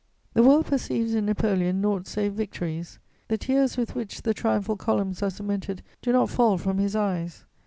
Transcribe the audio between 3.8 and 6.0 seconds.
which the triumphal columns are cemented